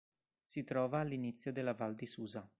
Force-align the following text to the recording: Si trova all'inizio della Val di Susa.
Si 0.43 0.63
trova 0.63 0.97
all'inizio 1.01 1.51
della 1.53 1.75
Val 1.75 1.93
di 1.93 2.07
Susa. 2.07 2.49